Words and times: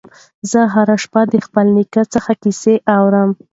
زه 0.51 0.59
هره 0.73 0.95
شپه 1.03 1.21
د 1.31 1.33
خپل 1.45 1.65
نیکه 1.77 2.01
څخه 2.13 2.31
کیسې 2.41 2.75
اورم. 2.97 3.29